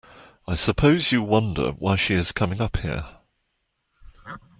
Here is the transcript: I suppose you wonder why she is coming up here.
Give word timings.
I 0.47 0.55
suppose 0.55 1.11
you 1.11 1.21
wonder 1.21 1.73
why 1.73 1.95
she 1.95 2.15
is 2.15 2.31
coming 2.31 2.59
up 2.59 2.77
here. 2.77 3.05